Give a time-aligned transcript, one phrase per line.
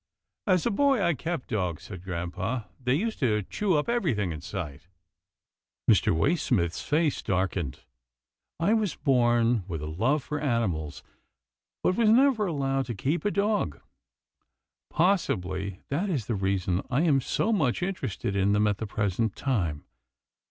[0.57, 4.41] "As a boy, I kept dogs," said grampa," they used to chew up everything in
[4.41, 4.87] sight."
[5.87, 6.11] Mr.
[6.11, 7.81] Waysmith's face darkened."
[8.59, 11.03] I was born with a love for animals,
[11.83, 13.79] but was never allowed to keep a dog.
[14.89, 18.87] Possibly, that is the reason I am so much inter ested in them at the
[18.87, 19.85] present time.